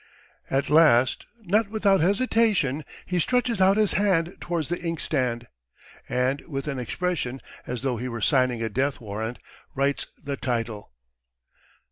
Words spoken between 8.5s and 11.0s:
a death warrant, writes the title.